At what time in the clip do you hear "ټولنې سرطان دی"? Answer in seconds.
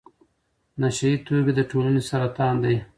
1.71-2.75